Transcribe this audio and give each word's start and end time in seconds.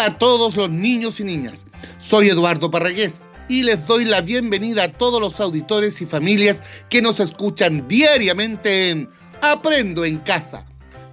A 0.00 0.16
todos 0.16 0.56
los 0.56 0.70
niños 0.70 1.20
y 1.20 1.24
niñas. 1.24 1.66
Soy 1.98 2.30
Eduardo 2.30 2.70
Parragués 2.70 3.20
y 3.50 3.64
les 3.64 3.86
doy 3.86 4.06
la 4.06 4.22
bienvenida 4.22 4.84
a 4.84 4.92
todos 4.92 5.20
los 5.20 5.38
auditores 5.40 6.00
y 6.00 6.06
familias 6.06 6.62
que 6.88 7.02
nos 7.02 7.20
escuchan 7.20 7.86
diariamente 7.86 8.88
en 8.88 9.10
Aprendo 9.42 10.06
en 10.06 10.16
Casa, 10.20 10.64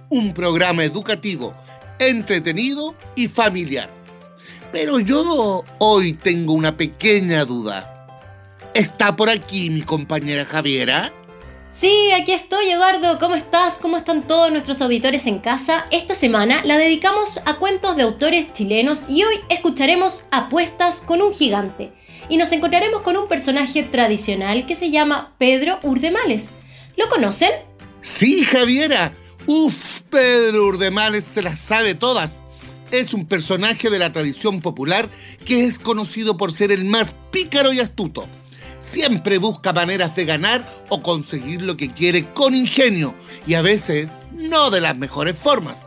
un 0.08 0.32
programa 0.32 0.84
educativo, 0.84 1.52
entretenido 1.98 2.94
y 3.14 3.28
familiar. 3.28 3.90
Pero 4.72 5.00
yo 5.00 5.64
hoy 5.78 6.14
tengo 6.14 6.54
una 6.54 6.78
pequeña 6.78 7.44
duda. 7.44 8.06
¿Está 8.72 9.16
por 9.16 9.28
aquí 9.28 9.68
mi 9.68 9.82
compañera 9.82 10.46
Javiera? 10.46 11.12
Sí, 11.70 12.10
aquí 12.12 12.32
estoy 12.32 12.70
Eduardo, 12.70 13.18
¿cómo 13.18 13.34
estás? 13.34 13.78
¿Cómo 13.78 13.98
están 13.98 14.26
todos 14.26 14.50
nuestros 14.50 14.80
auditores 14.80 15.26
en 15.26 15.38
casa? 15.38 15.86
Esta 15.90 16.14
semana 16.14 16.62
la 16.64 16.78
dedicamos 16.78 17.40
a 17.44 17.56
cuentos 17.56 17.94
de 17.94 18.04
autores 18.04 18.50
chilenos 18.54 19.04
y 19.06 19.22
hoy 19.22 19.34
escucharemos 19.50 20.22
Apuestas 20.30 21.02
con 21.02 21.20
un 21.20 21.34
gigante. 21.34 21.92
Y 22.30 22.38
nos 22.38 22.52
encontraremos 22.52 23.02
con 23.02 23.18
un 23.18 23.28
personaje 23.28 23.82
tradicional 23.82 24.64
que 24.64 24.76
se 24.76 24.90
llama 24.90 25.34
Pedro 25.36 25.78
Urdemales. 25.82 26.52
¿Lo 26.96 27.10
conocen? 27.10 27.50
Sí, 28.00 28.44
Javiera. 28.44 29.12
Uf, 29.46 30.00
Pedro 30.08 30.66
Urdemales 30.66 31.24
se 31.24 31.42
las 31.42 31.58
sabe 31.58 31.94
todas. 31.94 32.32
Es 32.90 33.12
un 33.12 33.26
personaje 33.26 33.90
de 33.90 33.98
la 33.98 34.10
tradición 34.10 34.62
popular 34.62 35.10
que 35.44 35.64
es 35.64 35.78
conocido 35.78 36.38
por 36.38 36.50
ser 36.50 36.72
el 36.72 36.86
más 36.86 37.14
pícaro 37.30 37.74
y 37.74 37.80
astuto 37.80 38.26
siempre 38.88 39.38
busca 39.38 39.72
maneras 39.72 40.16
de 40.16 40.24
ganar 40.24 40.74
o 40.88 41.00
conseguir 41.00 41.62
lo 41.62 41.76
que 41.76 41.90
quiere 41.90 42.32
con 42.32 42.54
ingenio 42.54 43.14
y 43.46 43.54
a 43.54 43.62
veces 43.62 44.08
no 44.32 44.70
de 44.70 44.80
las 44.80 44.96
mejores 44.96 45.36
formas. 45.36 45.78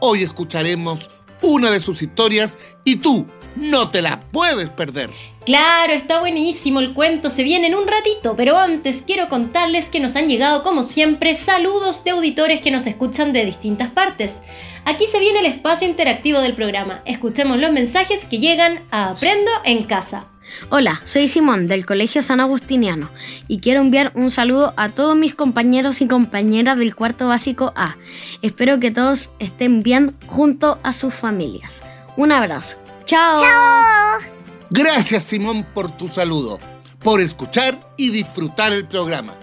Hoy 0.00 0.22
escucharemos 0.22 1.10
una 1.42 1.70
de 1.70 1.80
sus 1.80 2.02
historias 2.02 2.56
y 2.84 2.96
tú 2.96 3.26
no 3.56 3.90
te 3.90 4.02
la 4.02 4.20
puedes 4.20 4.70
perder. 4.70 5.10
Claro, 5.44 5.92
está 5.92 6.20
buenísimo 6.20 6.80
el 6.80 6.92
cuento, 6.92 7.30
se 7.30 7.42
viene 7.42 7.68
en 7.68 7.74
un 7.74 7.88
ratito, 7.88 8.36
pero 8.36 8.58
antes 8.58 9.02
quiero 9.02 9.28
contarles 9.28 9.88
que 9.88 10.00
nos 10.00 10.14
han 10.14 10.28
llegado 10.28 10.62
como 10.62 10.82
siempre 10.82 11.34
saludos 11.34 12.04
de 12.04 12.10
auditores 12.10 12.60
que 12.60 12.70
nos 12.70 12.86
escuchan 12.86 13.32
de 13.32 13.44
distintas 13.44 13.90
partes. 13.90 14.42
Aquí 14.84 15.06
se 15.06 15.18
viene 15.18 15.40
el 15.40 15.46
espacio 15.46 15.88
interactivo 15.88 16.40
del 16.40 16.54
programa. 16.54 17.02
Escuchemos 17.04 17.58
los 17.58 17.72
mensajes 17.72 18.24
que 18.26 18.38
llegan 18.38 18.84
a 18.90 19.10
Aprendo 19.10 19.50
en 19.64 19.84
Casa. 19.84 20.26
Hola, 20.70 21.00
soy 21.06 21.28
Simón 21.28 21.66
del 21.66 21.86
Colegio 21.86 22.22
San 22.22 22.40
Agustiniano 22.40 23.10
y 23.48 23.60
quiero 23.60 23.80
enviar 23.80 24.12
un 24.14 24.30
saludo 24.30 24.74
a 24.76 24.90
todos 24.90 25.16
mis 25.16 25.34
compañeros 25.34 26.00
y 26.00 26.08
compañeras 26.08 26.76
del 26.78 26.94
cuarto 26.94 27.28
básico 27.28 27.72
A. 27.74 27.96
Espero 28.42 28.78
que 28.78 28.90
todos 28.90 29.30
estén 29.38 29.82
bien 29.82 30.16
junto 30.26 30.78
a 30.82 30.92
sus 30.92 31.14
familias. 31.14 31.72
Un 32.16 32.32
abrazo. 32.32 32.76
Chao. 33.06 33.42
Chao. 33.42 34.18
Gracias 34.70 35.22
Simón 35.22 35.66
por 35.72 35.96
tu 35.96 36.08
saludo, 36.08 36.58
por 37.00 37.20
escuchar 37.20 37.80
y 37.96 38.10
disfrutar 38.10 38.72
el 38.72 38.86
programa. 38.86 39.34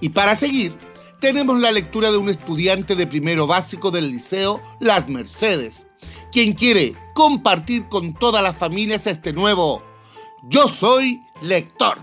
Y 0.00 0.10
para 0.10 0.36
seguir, 0.36 0.72
tenemos 1.18 1.60
la 1.60 1.72
lectura 1.72 2.10
de 2.10 2.18
un 2.18 2.28
estudiante 2.28 2.94
de 2.94 3.06
primero 3.06 3.46
básico 3.46 3.90
del 3.90 4.10
Liceo 4.10 4.60
Las 4.80 5.08
Mercedes, 5.08 5.86
quien 6.30 6.52
quiere 6.52 6.94
compartir 7.14 7.88
con 7.88 8.14
todas 8.14 8.42
las 8.42 8.56
familias 8.56 9.06
este 9.06 9.32
nuevo 9.32 9.82
yo 10.42 10.66
soy 10.68 11.22
lector. 11.40 11.98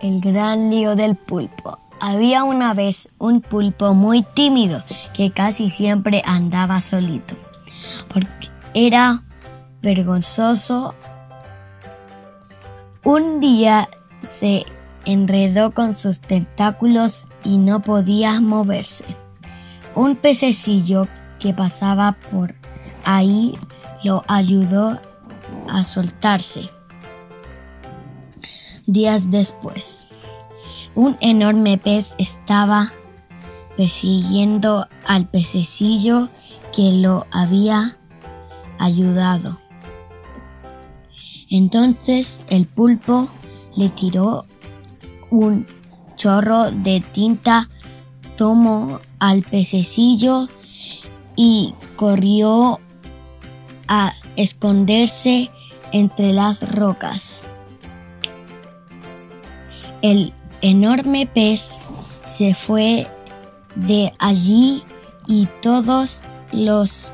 El 0.00 0.20
gran 0.20 0.70
lío 0.70 0.96
del 0.96 1.16
pulpo. 1.16 1.78
Había 2.00 2.44
una 2.44 2.74
vez 2.74 3.08
un 3.18 3.40
pulpo 3.40 3.94
muy 3.94 4.22
tímido 4.22 4.84
que 5.14 5.32
casi 5.32 5.70
siempre 5.70 6.22
andaba 6.24 6.80
solito, 6.80 7.34
porque 8.12 8.48
era 8.74 9.24
vergonzoso. 9.82 10.94
Un 13.04 13.40
día 13.40 13.88
se 14.22 14.64
enredó 15.04 15.72
con 15.72 15.96
sus 15.96 16.20
tentáculos 16.20 17.26
y 17.42 17.58
no 17.58 17.80
podía 17.80 18.40
moverse. 18.40 19.04
Un 19.94 20.16
pececillo 20.16 21.08
que 21.40 21.54
pasaba 21.54 22.16
por 22.30 22.54
ahí 23.04 23.58
lo 24.04 24.22
ayudó 24.28 25.00
a 25.68 25.84
soltarse 25.84 26.70
días 28.88 29.30
después. 29.30 30.06
Un 30.96 31.16
enorme 31.20 31.78
pez 31.78 32.14
estaba 32.18 32.92
persiguiendo 33.76 34.88
al 35.06 35.28
pececillo 35.28 36.28
que 36.74 36.90
lo 36.92 37.26
había 37.30 37.96
ayudado. 38.78 39.58
Entonces 41.50 42.40
el 42.48 42.66
pulpo 42.66 43.28
le 43.76 43.88
tiró 43.90 44.44
un 45.30 45.66
chorro 46.16 46.72
de 46.72 47.00
tinta, 47.12 47.68
tomó 48.36 49.00
al 49.18 49.42
pececillo 49.42 50.48
y 51.36 51.74
corrió 51.96 52.80
a 53.86 54.12
esconderse 54.36 55.50
entre 55.92 56.32
las 56.32 56.68
rocas. 56.74 57.47
El 60.02 60.32
enorme 60.60 61.26
pez 61.26 61.70
se 62.24 62.54
fue 62.54 63.06
de 63.74 64.12
allí 64.18 64.82
y 65.26 65.46
todos 65.60 66.20
los 66.52 67.12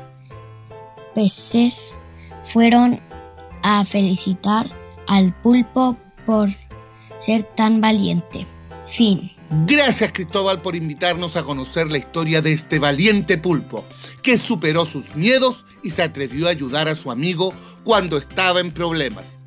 peces 1.13 1.95
fueron 2.43 2.99
a 3.63 3.85
felicitar 3.85 4.69
al 5.07 5.33
pulpo 5.41 5.97
por 6.25 6.49
ser 7.17 7.43
tan 7.43 7.81
valiente. 7.81 8.45
Fin. 8.87 9.31
Gracias 9.49 10.11
Cristóbal 10.11 10.61
por 10.61 10.75
invitarnos 10.75 11.35
a 11.35 11.43
conocer 11.43 11.91
la 11.91 11.97
historia 11.97 12.41
de 12.41 12.51
este 12.51 12.79
valiente 12.79 13.37
pulpo, 13.37 13.83
que 14.21 14.37
superó 14.37 14.85
sus 14.85 15.15
miedos 15.15 15.65
y 15.83 15.91
se 15.91 16.03
atrevió 16.03 16.47
a 16.47 16.51
ayudar 16.51 16.87
a 16.87 16.95
su 16.95 17.11
amigo 17.11 17.53
cuando 17.83 18.17
estaba 18.17 18.59
en 18.59 18.71
problemas. 18.71 19.41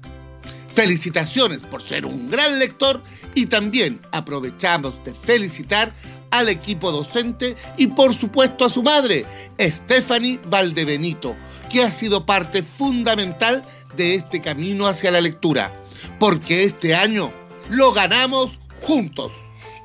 Felicitaciones 0.78 1.58
por 1.58 1.82
ser 1.82 2.06
un 2.06 2.30
gran 2.30 2.60
lector 2.60 3.02
y 3.34 3.46
también 3.46 3.98
aprovechamos 4.12 5.02
de 5.02 5.12
felicitar 5.12 5.92
al 6.30 6.48
equipo 6.48 6.92
docente 6.92 7.56
y 7.76 7.88
por 7.88 8.14
supuesto 8.14 8.64
a 8.64 8.68
su 8.68 8.84
madre, 8.84 9.26
Stephanie 9.58 10.38
Valdebenito, 10.46 11.34
que 11.68 11.82
ha 11.82 11.90
sido 11.90 12.24
parte 12.24 12.62
fundamental 12.62 13.64
de 13.96 14.14
este 14.14 14.40
camino 14.40 14.86
hacia 14.86 15.10
la 15.10 15.20
lectura, 15.20 15.72
porque 16.20 16.62
este 16.62 16.94
año 16.94 17.32
lo 17.70 17.92
ganamos 17.92 18.60
juntos. 18.80 19.32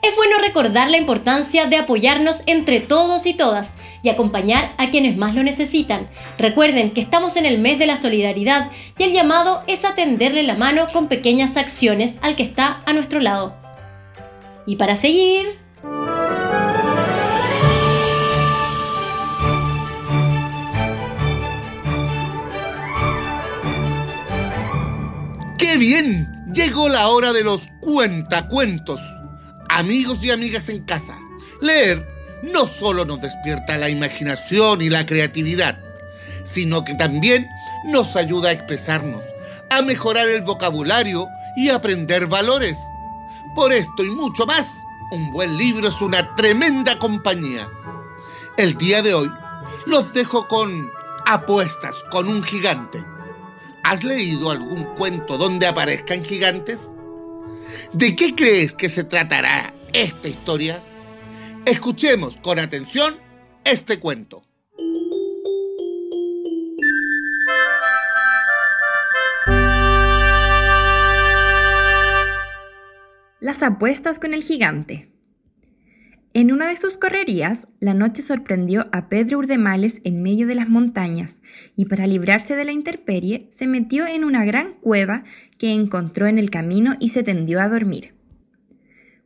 Es 0.03 0.17
bueno 0.17 0.37
recordar 0.37 0.89
la 0.89 0.97
importancia 0.97 1.65
de 1.67 1.77
apoyarnos 1.77 2.43
entre 2.45 2.81
todos 2.81 3.25
y 3.25 3.35
todas 3.35 3.73
y 4.03 4.09
acompañar 4.09 4.73
a 4.77 4.89
quienes 4.89 5.15
más 5.15 5.33
lo 5.33 5.43
necesitan. 5.43 6.09
Recuerden 6.37 6.91
que 6.91 6.99
estamos 6.99 7.37
en 7.37 7.45
el 7.45 7.57
mes 7.57 7.79
de 7.79 7.85
la 7.85 7.95
solidaridad 7.95 8.69
y 8.97 9.03
el 9.03 9.13
llamado 9.13 9.63
es 9.65 9.85
a 9.85 9.95
tenderle 9.95 10.43
la 10.43 10.55
mano 10.55 10.87
con 10.91 11.07
pequeñas 11.07 11.55
acciones 11.55 12.19
al 12.21 12.35
que 12.35 12.43
está 12.43 12.81
a 12.85 12.91
nuestro 12.91 13.21
lado. 13.21 13.55
Y 14.65 14.75
para 14.75 14.97
seguir... 14.97 15.57
¡Qué 25.57 25.77
bien! 25.77 26.27
Llegó 26.53 26.89
la 26.89 27.07
hora 27.07 27.31
de 27.31 27.45
los 27.45 27.69
cuentacuentos. 27.79 28.99
Amigos 29.75 30.23
y 30.23 30.29
amigas 30.29 30.69
en 30.69 30.83
casa, 30.83 31.17
leer 31.59 32.07
no 32.43 32.67
solo 32.67 33.05
nos 33.05 33.19
despierta 33.21 33.75
la 33.79 33.89
imaginación 33.89 34.83
y 34.83 34.89
la 34.91 35.03
creatividad, 35.03 35.79
sino 36.43 36.85
que 36.85 36.93
también 36.93 37.49
nos 37.83 38.15
ayuda 38.15 38.49
a 38.49 38.51
expresarnos, 38.51 39.23
a 39.71 39.81
mejorar 39.81 40.29
el 40.29 40.43
vocabulario 40.43 41.27
y 41.57 41.69
aprender 41.69 42.27
valores. 42.27 42.77
Por 43.55 43.73
esto 43.73 44.03
y 44.03 44.11
mucho 44.11 44.45
más, 44.45 44.71
un 45.11 45.31
buen 45.31 45.57
libro 45.57 45.87
es 45.87 45.99
una 46.01 46.35
tremenda 46.35 46.99
compañía. 46.99 47.67
El 48.57 48.77
día 48.77 49.01
de 49.01 49.15
hoy 49.15 49.31
los 49.87 50.13
dejo 50.13 50.47
con 50.47 50.91
Apuestas 51.25 51.95
con 52.11 52.27
un 52.27 52.43
gigante. 52.43 53.03
¿Has 53.81 54.03
leído 54.03 54.51
algún 54.51 54.83
cuento 54.95 55.35
donde 55.39 55.65
aparezcan 55.65 56.23
gigantes? 56.23 56.92
¿De 57.93 58.15
qué 58.15 58.35
crees 58.35 58.73
que 58.73 58.89
se 58.89 59.03
tratará 59.03 59.73
esta 59.93 60.27
historia? 60.27 60.81
Escuchemos 61.65 62.37
con 62.37 62.59
atención 62.59 63.15
este 63.63 63.99
cuento. 63.99 64.43
Las 73.39 73.61
apuestas 73.61 74.19
con 74.19 74.33
el 74.33 74.41
gigante. 74.41 75.12
En 76.35 76.51
una 76.51 76.67
de 76.67 76.77
sus 76.77 76.97
correrías, 76.97 77.67
la 77.79 77.93
noche 77.93 78.23
sorprendió 78.23 78.87
a 78.91 79.07
Pedro 79.07 79.37
Urdemales 79.37 80.01
en 80.03 80.23
medio 80.23 80.47
de 80.47 80.55
las 80.55 80.67
montañas 80.67 81.43
y 81.75 81.85
para 81.85 82.07
librarse 82.07 82.55
de 82.55 82.65
la 82.65 82.71
intemperie 82.71 83.47
se 83.51 83.67
metió 83.67 84.07
en 84.07 84.23
una 84.23 84.43
gran 84.43 84.73
cueva 84.81 85.25
que 85.59 85.73
encontró 85.73 86.25
en 86.25 86.39
el 86.39 86.49
camino 86.49 86.95
y 86.99 87.09
se 87.09 87.21
tendió 87.21 87.61
a 87.61 87.69
dormir. 87.69 88.15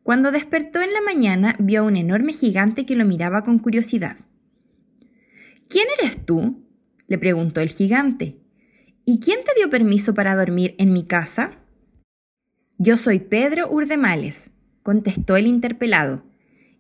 Cuando 0.03 0.31
despertó 0.31 0.81
en 0.81 0.91
la 0.91 0.99
mañana 0.99 1.55
vio 1.59 1.81
a 1.81 1.83
un 1.83 1.95
enorme 1.95 2.33
gigante 2.33 2.85
que 2.85 2.97
lo 2.97 3.05
miraba 3.05 3.45
con 3.45 3.59
curiosidad. 3.59 4.17
¿Quién 5.69 5.87
eres 5.99 6.25
tú? 6.25 6.61
le 7.07 7.17
preguntó 7.17 7.61
el 7.61 7.69
gigante. 7.69 8.35
¿Y 9.05 9.21
quién 9.21 9.39
te 9.45 9.53
dio 9.55 9.69
permiso 9.69 10.13
para 10.13 10.35
dormir 10.35 10.75
en 10.77 10.91
mi 10.91 11.05
casa? 11.05 11.51
Yo 12.77 12.97
soy 12.97 13.19
Pedro 13.19 13.71
Urdemales, 13.71 14.51
contestó 14.83 15.37
el 15.37 15.47
interpelado 15.47 16.26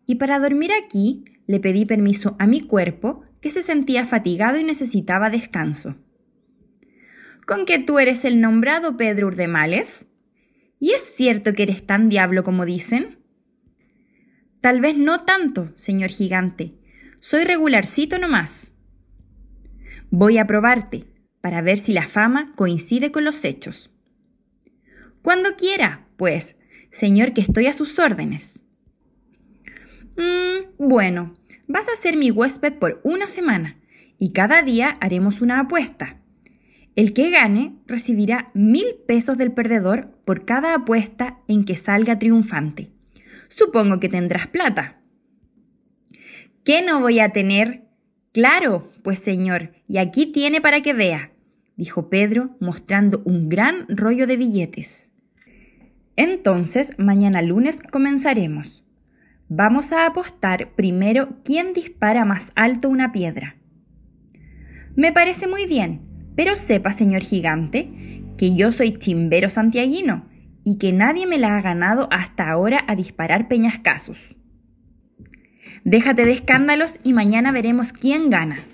y 0.07 0.15
para 0.15 0.39
dormir 0.39 0.71
aquí 0.73 1.25
le 1.45 1.59
pedí 1.59 1.85
permiso 1.85 2.35
a 2.39 2.47
mi 2.47 2.61
cuerpo 2.61 3.23
que 3.41 3.51
se 3.51 3.61
sentía 3.61 4.05
fatigado 4.05 4.57
y 4.57 4.63
necesitaba 4.63 5.29
descanso. 5.29 5.97
¿Con 7.45 7.65
que 7.65 7.77
tú 7.77 7.99
eres 7.99 8.25
el 8.25 8.41
nombrado 8.41 8.97
Pedro 8.97 9.27
Urdemales? 9.27 10.07
¿Y 10.79 10.91
es 10.91 11.03
cierto 11.03 11.53
que 11.53 11.63
eres 11.63 11.85
tan 11.85 12.09
diablo 12.09 12.43
como 12.43 12.65
dicen? 12.65 13.19
Tal 14.61 14.81
vez 14.81 14.97
no 14.97 15.23
tanto, 15.23 15.71
señor 15.75 16.09
gigante. 16.09 16.73
Soy 17.19 17.43
regularcito 17.43 18.17
nomás. 18.17 18.73
Voy 20.09 20.37
a 20.37 20.47
probarte, 20.47 21.05
para 21.41 21.61
ver 21.61 21.77
si 21.77 21.93
la 21.93 22.07
fama 22.07 22.53
coincide 22.55 23.11
con 23.11 23.23
los 23.23 23.43
hechos. 23.45 23.91
Cuando 25.21 25.55
quiera, 25.55 26.07
pues, 26.17 26.57
señor 26.91 27.33
que 27.33 27.41
estoy 27.41 27.67
a 27.67 27.73
sus 27.73 27.99
órdenes. 27.99 28.63
Mm, 30.17 30.87
bueno, 30.89 31.35
vas 31.67 31.87
a 31.89 31.95
ser 31.95 32.17
mi 32.17 32.31
huésped 32.31 32.73
por 32.73 32.99
una 33.03 33.27
semana 33.27 33.77
y 34.19 34.31
cada 34.31 34.63
día 34.63 34.97
haremos 34.99 35.41
una 35.41 35.59
apuesta. 35.59 36.17
El 36.95 37.13
que 37.13 37.29
gane 37.29 37.75
recibirá 37.85 38.49
mil 38.55 38.87
pesos 39.07 39.37
del 39.37 39.51
perdedor 39.51 40.09
por 40.25 40.45
cada 40.45 40.73
apuesta 40.73 41.39
en 41.47 41.63
que 41.63 41.75
salga 41.75 42.17
triunfante. 42.17 42.89
Supongo 43.49 43.99
que 43.99 44.09
tendrás 44.09 44.47
plata. 44.47 44.99
¿Qué 46.63 46.81
no 46.81 46.99
voy 46.99 47.19
a 47.19 47.29
tener? 47.29 47.83
Claro, 48.33 48.91
pues 49.03 49.19
señor, 49.19 49.73
y 49.87 49.99
aquí 49.99 50.25
tiene 50.25 50.59
para 50.59 50.81
que 50.81 50.93
vea, 50.93 51.31
dijo 51.75 52.09
Pedro, 52.09 52.57
mostrando 52.59 53.21
un 53.25 53.47
gran 53.47 53.85
rollo 53.87 54.25
de 54.25 54.37
billetes. 54.37 55.11
Entonces, 56.15 56.93
mañana 56.97 57.43
lunes 57.43 57.79
comenzaremos. 57.91 58.86
Vamos 59.49 59.93
a 59.93 60.05
apostar 60.05 60.73
primero 60.75 61.37
quién 61.45 61.71
dispara 61.71 62.25
más 62.25 62.51
alto 62.55 62.89
una 62.89 63.13
piedra. 63.13 63.55
Me 64.95 65.13
parece 65.13 65.47
muy 65.47 65.65
bien, 65.65 66.01
pero 66.35 66.57
sepa, 66.57 66.91
señor 66.91 67.21
gigante, 67.21 68.23
que 68.37 68.55
yo 68.55 68.73
soy 68.73 68.97
chimbero 68.97 69.49
santiaguino 69.49 70.25
y 70.65 70.77
que 70.77 70.91
nadie 70.91 71.25
me 71.25 71.37
la 71.37 71.55
ha 71.55 71.61
ganado 71.61 72.09
hasta 72.11 72.49
ahora 72.49 72.83
a 72.87 72.95
disparar 72.95 73.47
peñascasos. 73.47 74.35
Déjate 75.85 76.25
de 76.25 76.33
escándalos 76.33 76.99
y 77.03 77.13
mañana 77.13 77.53
veremos 77.53 77.93
quién 77.93 78.29
gana. 78.29 78.65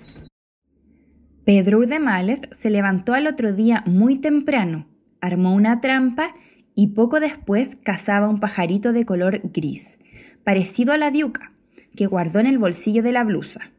Pedro 1.44 1.78
Urdemales 1.78 2.40
se 2.50 2.70
levantó 2.70 3.14
al 3.14 3.28
otro 3.28 3.52
día 3.52 3.84
muy 3.86 4.16
temprano, 4.16 4.88
armó 5.20 5.54
una 5.54 5.80
trampa 5.80 6.34
y 6.74 6.88
poco 6.88 7.20
después 7.20 7.76
cazaba 7.76 8.28
un 8.28 8.40
pajarito 8.40 8.92
de 8.92 9.04
color 9.04 9.40
gris, 9.52 9.98
parecido 10.44 10.92
a 10.92 10.98
la 10.98 11.10
diuca, 11.10 11.52
que 11.96 12.06
guardó 12.06 12.38
en 12.38 12.46
el 12.46 12.58
bolsillo 12.58 13.02
de 13.02 13.12
la 13.12 13.24
blusa. 13.24 13.72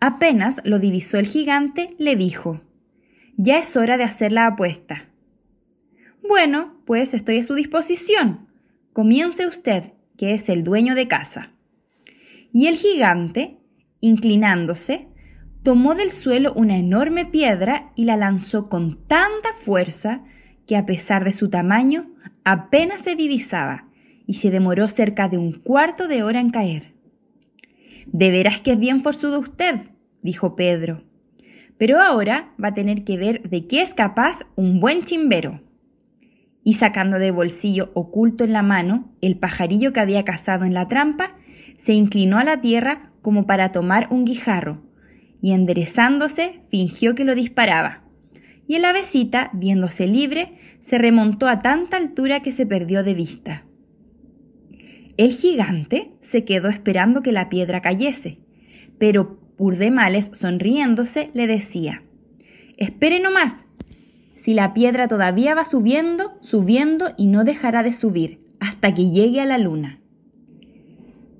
Apenas 0.00 0.60
lo 0.64 0.78
divisó 0.78 1.18
el 1.18 1.26
gigante, 1.26 1.94
le 1.98 2.16
dijo, 2.16 2.60
Ya 3.36 3.58
es 3.58 3.76
hora 3.76 3.96
de 3.96 4.04
hacer 4.04 4.32
la 4.32 4.46
apuesta. 4.46 5.08
Bueno, 6.26 6.80
pues 6.84 7.14
estoy 7.14 7.38
a 7.38 7.44
su 7.44 7.54
disposición. 7.54 8.48
Comience 8.92 9.46
usted, 9.46 9.92
que 10.16 10.34
es 10.34 10.48
el 10.48 10.64
dueño 10.64 10.94
de 10.94 11.08
casa. 11.08 11.52
Y 12.52 12.66
el 12.66 12.76
gigante, 12.76 13.58
inclinándose, 14.00 15.08
tomó 15.62 15.94
del 15.94 16.10
suelo 16.10 16.52
una 16.54 16.76
enorme 16.76 17.26
piedra 17.26 17.92
y 17.94 18.04
la 18.04 18.16
lanzó 18.16 18.68
con 18.68 19.04
tanta 19.06 19.52
fuerza 19.60 20.22
que 20.66 20.76
a 20.76 20.86
pesar 20.86 21.24
de 21.24 21.32
su 21.32 21.50
tamaño 21.50 22.10
apenas 22.44 23.02
se 23.02 23.16
divisaba 23.16 23.87
y 24.28 24.34
se 24.34 24.50
demoró 24.50 24.88
cerca 24.88 25.28
de 25.28 25.38
un 25.38 25.52
cuarto 25.52 26.06
de 26.06 26.22
hora 26.22 26.38
en 26.38 26.50
caer. 26.50 26.92
De 28.06 28.30
veras 28.30 28.60
que 28.60 28.72
es 28.72 28.78
bien 28.78 29.02
forzudo 29.02 29.40
usted, 29.40 29.76
dijo 30.22 30.54
Pedro. 30.54 31.02
Pero 31.78 31.98
ahora 32.00 32.52
va 32.62 32.68
a 32.68 32.74
tener 32.74 33.04
que 33.04 33.16
ver 33.16 33.48
de 33.48 33.66
qué 33.66 33.80
es 33.80 33.94
capaz 33.94 34.40
un 34.54 34.80
buen 34.80 35.04
chimbero. 35.04 35.62
Y 36.62 36.74
sacando 36.74 37.18
de 37.18 37.30
bolsillo 37.30 37.90
oculto 37.94 38.44
en 38.44 38.52
la 38.52 38.62
mano 38.62 39.10
el 39.22 39.38
pajarillo 39.38 39.94
que 39.94 40.00
había 40.00 40.26
cazado 40.26 40.66
en 40.66 40.74
la 40.74 40.88
trampa, 40.88 41.34
se 41.78 41.94
inclinó 41.94 42.36
a 42.38 42.44
la 42.44 42.60
tierra 42.60 43.12
como 43.22 43.46
para 43.46 43.72
tomar 43.72 44.08
un 44.10 44.26
guijarro, 44.26 44.82
y 45.40 45.52
enderezándose 45.52 46.60
fingió 46.68 47.14
que 47.14 47.24
lo 47.24 47.34
disparaba. 47.34 48.02
Y 48.66 48.74
el 48.74 48.84
avecita, 48.84 49.48
viéndose 49.54 50.06
libre, 50.06 50.58
se 50.80 50.98
remontó 50.98 51.48
a 51.48 51.60
tanta 51.60 51.96
altura 51.96 52.42
que 52.42 52.52
se 52.52 52.66
perdió 52.66 53.02
de 53.02 53.14
vista. 53.14 53.64
El 55.18 55.32
gigante 55.32 56.12
se 56.20 56.44
quedó 56.44 56.68
esperando 56.68 57.22
que 57.22 57.32
la 57.32 57.48
piedra 57.48 57.82
cayese, 57.82 58.38
pero 58.98 59.40
Urdemales, 59.58 60.30
sonriéndose, 60.32 61.30
le 61.34 61.48
decía, 61.48 62.04
Espere 62.76 63.18
nomás, 63.18 63.64
si 64.36 64.54
la 64.54 64.72
piedra 64.72 65.08
todavía 65.08 65.56
va 65.56 65.64
subiendo, 65.64 66.38
subiendo 66.40 67.06
y 67.16 67.26
no 67.26 67.42
dejará 67.42 67.82
de 67.82 67.92
subir 67.92 68.40
hasta 68.60 68.94
que 68.94 69.10
llegue 69.10 69.40
a 69.40 69.46
la 69.46 69.58
luna. 69.58 70.00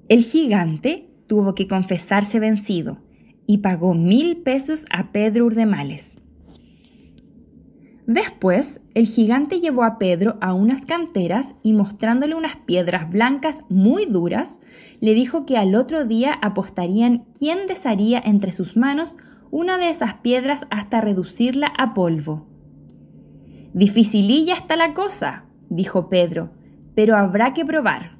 El 0.08 0.25
gigante 0.25 1.08
tuvo 1.28 1.54
que 1.54 1.69
confesarse 1.69 2.40
vencido 2.40 2.98
y 3.46 3.58
pagó 3.58 3.94
mil 3.94 4.38
pesos 4.38 4.86
a 4.90 5.12
Pedro 5.12 5.46
Urdemales. 5.46 6.19
Después, 8.08 8.81
el 8.94 9.06
gigante 9.06 9.60
llevó 9.60 9.84
a 9.84 9.99
Pedro 9.99 10.38
a 10.40 10.55
unas 10.55 10.87
canteras 10.87 11.54
y 11.62 11.75
mostrándole 11.75 12.35
unas 12.35 12.56
piedras 12.56 13.11
blancas 13.11 13.64
muy 13.68 14.06
duras, 14.06 14.61
le 15.00 15.12
dijo 15.12 15.44
que 15.44 15.59
al 15.59 15.75
otro 15.75 16.06
día 16.06 16.33
apostarían 16.40 17.26
quién 17.38 17.66
desharía 17.66 18.18
entre 18.25 18.52
sus 18.52 18.78
manos 18.78 19.18
una 19.50 19.76
de 19.76 19.90
esas 19.90 20.14
piedras 20.14 20.66
hasta 20.71 21.02
reducirla 21.02 21.66
a 21.76 21.92
polvo. 21.92 22.47
Dificililla 23.75 24.54
está 24.54 24.76
la 24.76 24.94
cosa, 24.94 25.44
dijo 25.68 26.09
Pedro, 26.09 26.49
pero 26.94 27.14
habrá 27.14 27.52
que 27.52 27.66
probar. 27.66 28.16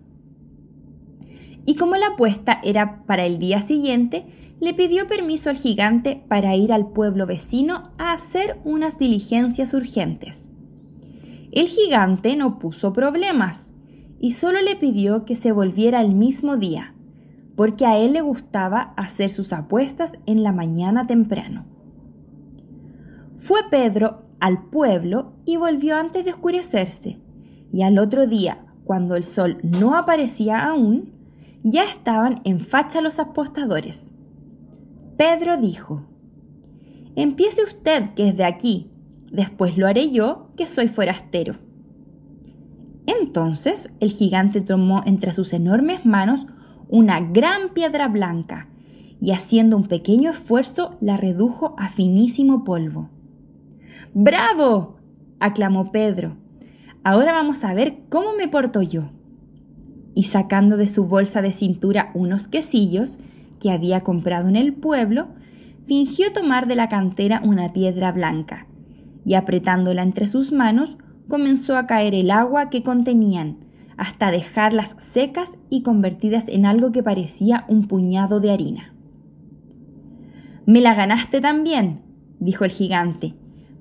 Y 1.64 1.76
como 1.76 1.96
la 1.96 2.08
apuesta 2.08 2.60
era 2.62 3.04
para 3.06 3.24
el 3.24 3.38
día 3.38 3.62
siguiente, 3.62 4.26
le 4.60 4.74
pidió 4.74 5.06
permiso 5.06 5.50
al 5.50 5.56
gigante 5.56 6.24
para 6.28 6.56
ir 6.56 6.72
al 6.72 6.88
pueblo 6.88 7.26
vecino 7.26 7.92
a 7.98 8.12
hacer 8.12 8.58
unas 8.64 8.98
diligencias 8.98 9.72
urgentes. 9.74 10.50
El 11.52 11.66
gigante 11.66 12.36
no 12.36 12.58
puso 12.58 12.92
problemas 12.92 13.72
y 14.18 14.32
solo 14.32 14.60
le 14.60 14.76
pidió 14.76 15.24
que 15.24 15.36
se 15.36 15.52
volviera 15.52 16.00
el 16.00 16.14
mismo 16.14 16.56
día, 16.56 16.94
porque 17.56 17.86
a 17.86 17.96
él 17.96 18.12
le 18.12 18.20
gustaba 18.20 18.92
hacer 18.96 19.30
sus 19.30 19.52
apuestas 19.52 20.18
en 20.26 20.42
la 20.42 20.52
mañana 20.52 21.06
temprano. 21.06 21.64
Fue 23.36 23.60
Pedro 23.70 24.24
al 24.40 24.64
pueblo 24.64 25.32
y 25.44 25.56
volvió 25.56 25.96
antes 25.96 26.24
de 26.24 26.32
oscurecerse, 26.32 27.18
y 27.72 27.82
al 27.82 27.98
otro 27.98 28.26
día, 28.26 28.66
cuando 28.84 29.14
el 29.14 29.24
sol 29.24 29.58
no 29.62 29.96
aparecía 29.96 30.66
aún, 30.66 31.12
ya 31.62 31.84
estaban 31.84 32.40
en 32.44 32.60
facha 32.60 33.00
los 33.00 33.18
apostadores. 33.18 34.12
Pedro 35.18 35.56
dijo, 35.56 36.04
Empiece 37.16 37.64
usted, 37.64 38.14
que 38.14 38.28
es 38.28 38.37
de 38.37 38.44
aquí, 38.44 38.92
después 39.32 39.76
lo 39.76 39.88
haré 39.88 40.12
yo, 40.12 40.52
que 40.56 40.64
soy 40.64 40.87
forastero. 40.87 41.56
Entonces 43.04 43.90
el 43.98 44.10
gigante 44.10 44.60
tomó 44.60 45.02
entre 45.06 45.32
sus 45.32 45.52
enormes 45.52 46.06
manos 46.06 46.46
una 46.88 47.18
gran 47.18 47.70
piedra 47.70 48.06
blanca 48.06 48.68
y 49.20 49.32
haciendo 49.32 49.76
un 49.76 49.88
pequeño 49.88 50.30
esfuerzo 50.30 50.96
la 51.00 51.16
redujo 51.16 51.75
a 51.78 51.88
finísimo 51.88 52.62
polvo. 52.62 53.10
¡Bravo! 54.14 54.98
aclamó 55.40 55.90
Pedro. 55.90 56.37
Ahora 57.02 57.32
vamos 57.32 57.64
a 57.64 57.75
ver 57.75 58.02
cómo 58.08 58.34
me 58.34 58.46
porto 58.46 58.82
yo. 58.82 59.10
Y 60.14 60.25
sacando 60.25 60.76
de 60.76 60.87
su 60.87 61.06
bolsa 61.06 61.42
de 61.42 61.50
cintura 61.50 62.12
unos 62.14 62.46
quesillos, 62.46 63.18
que 63.58 63.70
había 63.70 64.02
comprado 64.02 64.48
en 64.48 64.56
el 64.56 64.74
pueblo, 64.74 65.28
fingió 65.86 66.32
tomar 66.32 66.66
de 66.66 66.76
la 66.76 66.88
cantera 66.88 67.40
una 67.44 67.72
piedra 67.72 68.12
blanca, 68.12 68.66
y 69.24 69.34
apretándola 69.34 70.02
entre 70.02 70.26
sus 70.26 70.52
manos, 70.52 70.98
comenzó 71.28 71.76
a 71.76 71.86
caer 71.86 72.14
el 72.14 72.30
agua 72.30 72.70
que 72.70 72.82
contenían, 72.82 73.58
hasta 73.96 74.30
dejarlas 74.30 74.94
secas 74.98 75.58
y 75.70 75.82
convertidas 75.82 76.48
en 76.48 76.66
algo 76.66 76.92
que 76.92 77.02
parecía 77.02 77.64
un 77.68 77.88
puñado 77.88 78.40
de 78.40 78.52
harina. 78.52 78.94
Me 80.66 80.80
la 80.80 80.94
ganaste 80.94 81.40
también, 81.40 82.02
dijo 82.38 82.64
el 82.64 82.70
gigante, 82.70 83.34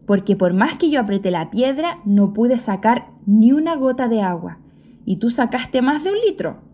porque 0.05 0.35
por 0.35 0.53
más 0.53 0.75
que 0.75 0.89
yo 0.89 1.01
apreté 1.01 1.31
la 1.31 1.51
piedra 1.51 1.99
no 2.05 2.33
pude 2.33 2.57
sacar 2.57 3.09
ni 3.25 3.51
una 3.51 3.75
gota 3.75 4.07
de 4.07 4.21
agua, 4.21 4.59
y 5.05 5.17
tú 5.17 5.29
sacaste 5.29 5.81
más 5.81 6.03
de 6.03 6.11
un 6.11 6.17
litro. 6.25 6.66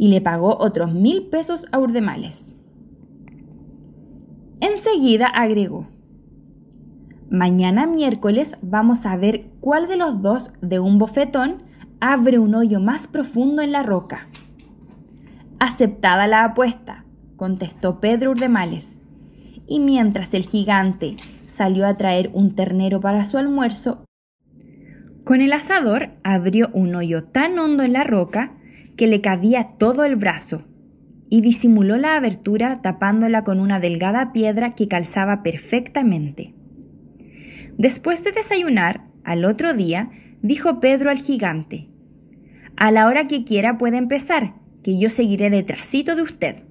Y 0.00 0.08
le 0.08 0.22
pagó 0.22 0.56
otros 0.58 0.94
mil 0.94 1.26
pesos 1.26 1.66
a 1.72 1.78
Urdemales. 1.78 2.56
Enseguida 4.60 5.26
agregó, 5.26 5.88
Mañana 7.28 7.86
miércoles 7.86 8.56
vamos 8.62 9.04
a 9.04 9.18
ver 9.18 9.50
cuál 9.60 9.88
de 9.88 9.98
los 9.98 10.22
dos 10.22 10.52
de 10.62 10.80
un 10.80 10.98
bofetón 10.98 11.62
abre 12.00 12.38
un 12.38 12.54
hoyo 12.54 12.80
más 12.80 13.08
profundo 13.08 13.60
en 13.60 13.72
la 13.72 13.82
roca. 13.82 14.26
Aceptada 15.58 16.26
la 16.26 16.44
apuesta, 16.44 17.04
contestó 17.36 18.00
Pedro 18.00 18.30
Urdemales. 18.30 18.96
Y 19.66 19.80
mientras 19.80 20.32
el 20.32 20.44
gigante 20.44 21.18
salió 21.46 21.86
a 21.86 21.98
traer 21.98 22.30
un 22.32 22.54
ternero 22.54 23.00
para 23.02 23.26
su 23.26 23.36
almuerzo, 23.36 24.02
con 25.24 25.42
el 25.42 25.52
asador 25.52 26.12
abrió 26.24 26.70
un 26.72 26.94
hoyo 26.94 27.24
tan 27.24 27.58
hondo 27.58 27.82
en 27.82 27.92
la 27.92 28.02
roca 28.02 28.54
que 28.96 29.06
le 29.06 29.20
cabía 29.20 29.76
todo 29.78 30.04
el 30.04 30.16
brazo 30.16 30.64
y 31.30 31.40
disimuló 31.40 31.96
la 31.96 32.16
abertura 32.16 32.82
tapándola 32.82 33.44
con 33.44 33.60
una 33.60 33.80
delgada 33.80 34.32
piedra 34.32 34.74
que 34.74 34.88
calzaba 34.88 35.42
perfectamente. 35.42 36.54
Después 37.78 38.24
de 38.24 38.32
desayunar, 38.32 39.06
al 39.24 39.44
otro 39.44 39.74
día, 39.74 40.10
dijo 40.42 40.80
Pedro 40.80 41.10
al 41.10 41.18
gigante, 41.18 41.88
A 42.76 42.90
la 42.90 43.06
hora 43.06 43.26
que 43.26 43.44
quiera 43.44 43.78
puede 43.78 43.96
empezar, 43.96 44.54
que 44.82 44.98
yo 44.98 45.08
seguiré 45.08 45.50
detrásito 45.50 46.16
de 46.16 46.22
usted. 46.22 46.64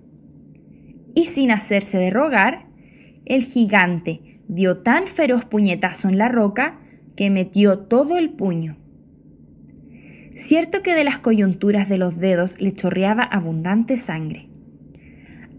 Y 1.16 1.26
sin 1.26 1.52
hacerse 1.52 1.98
de 1.98 2.10
rogar, 2.10 2.68
el 3.26 3.44
gigante 3.44 4.42
dio 4.48 4.80
tan 4.80 5.08
feroz 5.08 5.46
puñetazo 5.46 6.10
en 6.10 6.18
la 6.18 6.28
roca 6.28 6.80
que 7.16 7.30
metió 7.30 7.80
todo 7.80 8.18
el 8.18 8.32
puño. 8.32 8.78
Cierto 10.40 10.82
que 10.82 10.96
de 10.96 11.04
las 11.04 11.20
coyunturas 11.20 11.90
de 11.90 11.98
los 11.98 12.18
dedos 12.18 12.62
le 12.62 12.74
chorreaba 12.74 13.24
abundante 13.24 13.98
sangre. 13.98 14.48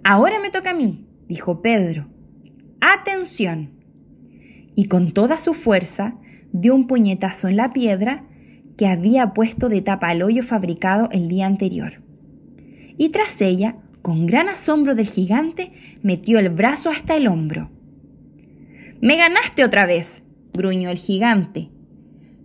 Ahora 0.04 0.40
me 0.40 0.48
toca 0.48 0.70
a 0.70 0.74
mí, 0.74 1.04
dijo 1.28 1.60
Pedro. 1.60 2.06
Atención. 2.80 3.72
Y 4.74 4.86
con 4.86 5.12
toda 5.12 5.38
su 5.38 5.52
fuerza 5.52 6.14
dio 6.52 6.74
un 6.74 6.86
puñetazo 6.86 7.48
en 7.48 7.56
la 7.56 7.74
piedra 7.74 8.24
que 8.78 8.86
había 8.86 9.34
puesto 9.34 9.68
de 9.68 9.82
tapa 9.82 10.08
al 10.08 10.22
hoyo 10.22 10.42
fabricado 10.42 11.10
el 11.12 11.28
día 11.28 11.44
anterior. 11.44 12.00
Y 12.96 13.10
tras 13.10 13.38
ella, 13.42 13.76
con 14.00 14.24
gran 14.24 14.48
asombro 14.48 14.94
del 14.94 15.06
gigante, 15.06 15.72
metió 16.02 16.38
el 16.38 16.48
brazo 16.48 16.88
hasta 16.88 17.14
el 17.16 17.28
hombro. 17.28 17.68
Me 19.02 19.18
ganaste 19.18 19.62
otra 19.62 19.84
vez, 19.84 20.24
gruñó 20.54 20.88
el 20.88 20.96
gigante. 20.96 21.68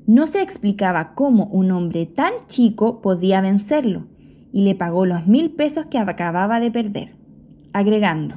No 0.08 0.28
se 0.28 0.42
explicaba 0.42 1.16
cómo 1.16 1.46
un 1.48 1.72
hombre 1.72 2.06
tan 2.06 2.34
chico 2.48 3.02
podía 3.02 3.42
vencerlo, 3.42 4.06
y 4.52 4.62
le 4.62 4.74
pagó 4.74 5.06
los 5.06 5.28
mil 5.28 5.52
pesos 5.52 5.88
que 5.88 5.98
acababa 5.98 6.60
de 6.60 6.72
perder, 6.72 7.16
agregando, 7.74 8.36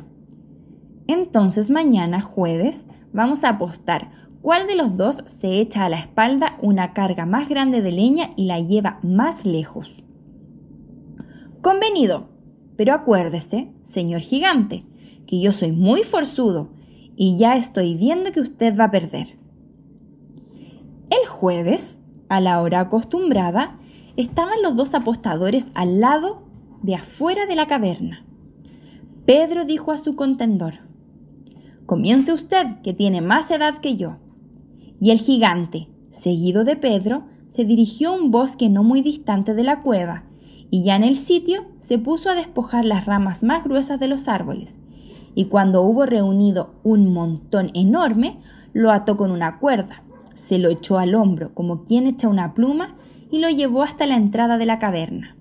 Entonces 1.07 1.71
mañana, 1.71 2.21
jueves, 2.21 2.87
vamos 3.13 3.45
a 3.45 3.51
apostar 3.51 4.11
cuál 4.43 4.67
de 4.67 4.75
los 4.75 4.97
dos 4.97 5.23
se 5.27 5.61
echa 5.61 5.85
a 5.85 5.89
la 5.89 6.01
espalda 6.01 6.59
una 6.61 6.93
carga 6.93 7.25
más 7.25 7.49
grande 7.49 7.83
de 7.83 7.93
leña 7.93 8.31
y 8.37 8.47
la 8.47 8.61
lleva 8.61 8.99
más 9.03 9.47
lejos. 9.47 10.03
Convenido, 11.61 12.31
pero 12.77 12.95
acuérdese, 12.95 13.73
señor 13.83 14.21
gigante, 14.21 14.87
que 15.27 15.41
yo 15.41 15.53
soy 15.53 15.73
muy 15.73 16.03
forzudo 16.03 16.71
y 17.15 17.37
ya 17.37 17.57
estoy 17.57 17.95
viendo 17.95 18.33
que 18.33 18.41
usted 18.41 18.77
va 18.77 18.85
a 18.85 18.91
perder. 18.91 19.38
El 21.11 21.27
jueves, 21.27 22.01
a 22.29 22.41
la 22.41 22.61
hora 22.61 22.81
acostumbrada, 22.81 23.79
estaban 24.17 24.61
los 24.63 24.77
dos 24.77 24.95
apostadores 24.95 25.73
al 25.75 26.01
lado 26.01 26.43
de 26.83 26.97
afuera 26.97 27.47
de 27.47 27.55
la 27.55 27.67
caverna. 27.67 28.27
Pedro 29.25 29.65
dijo 29.65 29.93
a 29.93 29.99
su 29.99 30.17
contendor, 30.17 30.75
Comience 31.87 32.31
usted, 32.31 32.83
que 32.83 32.93
tiene 32.93 33.23
más 33.23 33.51
edad 33.51 33.79
que 33.79 33.97
yo. 33.97 34.17
Y 35.01 35.11
el 35.11 35.19
gigante, 35.19 35.89
seguido 36.11 36.65
de 36.65 36.77
Pedro, 36.77 37.25
se 37.47 37.65
dirigió 37.65 38.11
a 38.11 38.13
un 38.13 38.31
bosque 38.31 38.69
no 38.69 38.83
muy 38.83 39.01
distante 39.01 39.55
de 39.55 39.65
la 39.65 39.83
cueva, 39.83 40.25
y 40.71 40.83
ya 40.83 40.97
en 40.97 41.05
el 41.05 41.17
sitio 41.17 41.65
se 41.79 41.97
puso 41.99 42.29
a 42.29 42.35
despojar 42.35 42.85
las 42.85 43.07
ramas 43.07 43.43
más 43.43 43.65
gruesas 43.65 43.99
de 43.99 44.09
los 44.09 44.29
árboles, 44.29 44.79
y 45.35 45.47
cuando 45.47 45.81
hubo 45.81 46.05
reunido 46.05 46.75
un 46.83 47.15
montón 47.15 47.71
enorme, 47.73 48.41
lo 48.75 48.93
ató 48.93 49.17
con 49.17 49.31
una 49.31 49.59
cuerda, 49.59 50.03
se 50.39 50.59
lo 50.59 50.69
echó 50.69 50.99
al 50.99 51.15
hombro 51.15 51.53
como 51.55 51.85
quien 51.85 52.07
echa 52.07 52.29
una 52.29 52.55
pluma 52.55 52.97
y 53.31 53.41
lo 53.41 53.51
llevó 53.51 53.83
hasta 53.83 54.07
la 54.07 54.17
entrada 54.17 54.57
de 54.57 54.67
la 54.67 54.79
caverna. 54.79 55.37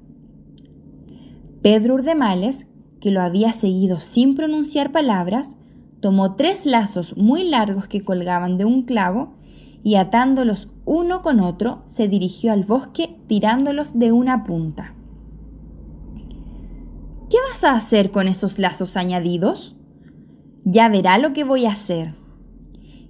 Pedro 1.61 1.95
Urdemales, 1.95 2.67
que 2.99 3.11
lo 3.11 3.21
había 3.21 3.53
seguido 3.53 3.99
sin 3.99 4.35
pronunciar 4.35 4.91
palabras, 4.91 5.55
tomó 6.01 6.35
tres 6.35 6.65
lazos 6.65 7.15
muy 7.17 7.43
largos 7.43 7.87
que 7.87 8.03
colgaban 8.03 8.57
de 8.57 8.65
un 8.65 8.83
clavo 8.83 9.35
y 9.83 9.95
atándolos 9.95 10.69
uno 10.85 11.21
con 11.21 11.39
otro 11.39 11.83
se 11.85 12.07
dirigió 12.07 12.51
al 12.51 12.63
bosque 12.63 13.19
tirándolos 13.27 13.97
de 13.97 14.11
una 14.11 14.43
punta. 14.43 14.93
¿Qué 17.29 17.37
vas 17.49 17.63
a 17.63 17.73
hacer 17.73 18.11
con 18.11 18.27
esos 18.27 18.57
lazos 18.57 18.95
añadidos? 18.97 19.75
Ya 20.63 20.89
verá 20.89 21.17
lo 21.17 21.33
que 21.33 21.43
voy 21.43 21.65
a 21.65 21.71
hacer. 21.71 22.15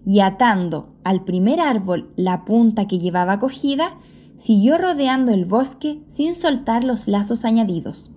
Y 0.05 0.21
atando 0.21 0.95
al 1.07 1.23
primer 1.23 1.61
árbol 1.61 2.11
la 2.17 2.43
punta 2.43 2.85
que 2.85 2.99
llevaba 2.99 3.39
cogida, 3.39 3.95
siguió 4.37 4.77
rodeando 4.77 5.31
el 5.31 5.45
bosque 5.45 6.01
sin 6.09 6.35
soltar 6.35 6.83
los 6.83 7.07
lazos 7.07 7.45
añadidos, 7.45 8.11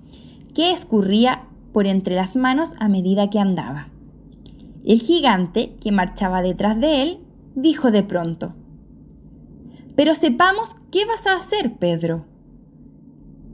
que 0.54 0.72
escurría 0.72 1.44
por 1.72 1.86
entre 1.86 2.16
las 2.16 2.34
manos 2.34 2.74
a 2.80 2.88
medida 2.88 3.30
que 3.30 3.38
andaba. 3.38 3.90
El 4.84 4.98
gigante, 4.98 5.76
que 5.80 5.92
marchaba 5.92 6.42
detrás 6.42 6.80
de 6.80 7.02
él, 7.02 7.20
dijo 7.54 7.92
de 7.92 8.02
pronto, 8.02 8.54
Pero 9.94 10.16
sepamos 10.16 10.74
qué 10.90 11.04
vas 11.06 11.28
a 11.28 11.36
hacer, 11.36 11.76
Pedro. 11.76 12.24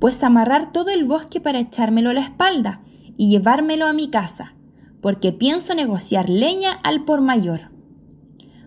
Pues 0.01 0.23
amarrar 0.23 0.73
todo 0.73 0.89
el 0.91 1.05
bosque 1.05 1.43
para 1.43 1.61
echármelo 1.61 2.09
a 2.09 2.15
la 2.15 2.23
espalda 2.23 2.81
y 3.19 3.29
llevármelo 3.29 3.85
a 3.85 3.93
mi 3.93 4.09
casa, 4.09 4.55
porque 5.03 5.33
pienso 5.33 5.75
negociar 5.75 6.31
leña 6.31 6.73
al 6.83 7.05
por 7.05 7.21
mayor. 7.21 7.76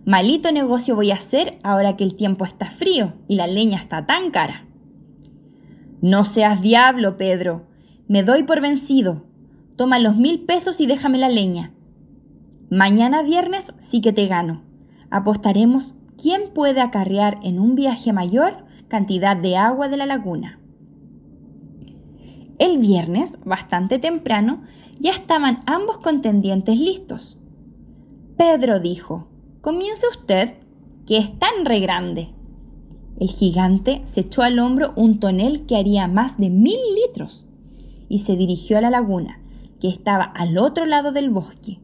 Malito 0.09 0.51
negocio 0.51 0.95
voy 0.95 1.11
a 1.11 1.17
hacer 1.17 1.59
ahora 1.61 1.95
que 1.95 2.03
el 2.03 2.15
tiempo 2.15 2.43
está 2.43 2.71
frío 2.71 3.13
y 3.27 3.35
la 3.35 3.45
leña 3.45 3.77
está 3.77 4.07
tan 4.07 4.31
cara. 4.31 4.65
No 6.01 6.25
seas 6.25 6.63
diablo, 6.63 7.15
Pedro. 7.15 7.67
Me 8.07 8.23
doy 8.23 8.41
por 8.41 8.59
vencido. 8.59 9.27
Toma 9.75 9.99
los 9.99 10.17
mil 10.17 10.45
pesos 10.45 10.81
y 10.81 10.87
déjame 10.87 11.19
la 11.19 11.29
leña. 11.29 11.73
Mañana 12.71 13.21
viernes 13.21 13.75
sí 13.77 14.01
que 14.01 14.11
te 14.11 14.25
gano. 14.25 14.63
Apostaremos 15.11 15.93
quién 16.19 16.55
puede 16.55 16.81
acarrear 16.81 17.37
en 17.43 17.59
un 17.59 17.75
viaje 17.75 18.11
mayor 18.11 18.65
cantidad 18.87 19.37
de 19.37 19.57
agua 19.57 19.89
de 19.89 19.97
la 19.97 20.07
laguna. 20.07 20.59
El 22.57 22.79
viernes, 22.79 23.37
bastante 23.45 23.99
temprano, 23.99 24.63
ya 24.99 25.11
estaban 25.11 25.59
ambos 25.67 25.99
contendientes 25.99 26.79
listos. 26.79 27.39
Pedro 28.37 28.79
dijo, 28.79 29.28
Comience 29.61 30.05
usted, 30.09 30.55
que 31.05 31.17
es 31.17 31.37
tan 31.39 31.65
re 31.65 31.79
grande. 31.79 32.29
El 33.19 33.29
gigante 33.29 34.01
se 34.05 34.21
echó 34.21 34.43
al 34.43 34.59
hombro 34.59 34.93
un 34.95 35.19
tonel 35.19 35.65
que 35.65 35.75
haría 35.75 36.07
más 36.07 36.37
de 36.37 36.49
mil 36.49 36.79
litros 36.95 37.45
y 38.07 38.19
se 38.19 38.37
dirigió 38.37 38.77
a 38.77 38.81
la 38.81 38.89
laguna, 38.89 39.41
que 39.79 39.89
estaba 39.89 40.23
al 40.23 40.57
otro 40.57 40.85
lado 40.85 41.11
del 41.11 41.29
bosque 41.29 41.79